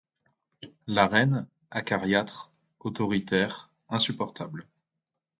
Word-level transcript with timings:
La 0.87 1.05
reine, 1.05 1.45
acariâtre, 1.69 2.51
autoritaire, 2.79 3.71
insupportable. 3.87 4.65